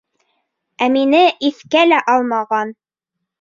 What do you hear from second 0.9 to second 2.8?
мине иҫкә лә алмаған!